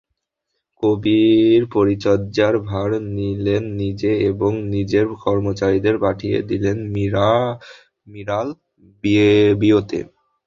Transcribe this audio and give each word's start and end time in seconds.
কবির 0.83 1.61
পরিচর্যার 1.73 2.55
ভার 2.67 2.89
নিলেন 3.11 3.63
নিজে 3.79 4.11
এবং 4.29 4.51
নিজের 4.73 5.05
কর্মচারীদের 5.23 5.95
পাঠিয়ে 6.03 6.37
দিয়ে 6.49 6.71
মিরাল 8.07 8.47
রিয়োতে। 9.03 9.99